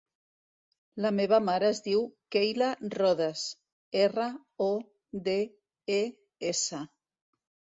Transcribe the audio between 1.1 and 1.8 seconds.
meva mare